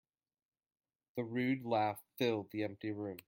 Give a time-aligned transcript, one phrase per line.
[1.15, 3.19] The rude laugh filled the empty room.